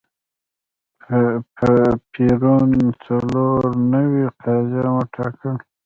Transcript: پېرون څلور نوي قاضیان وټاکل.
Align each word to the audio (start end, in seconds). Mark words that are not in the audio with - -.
پېرون 2.13 2.71
څلور 3.05 3.61
نوي 3.93 4.25
قاضیان 4.41 4.89
وټاکل. 4.95 5.55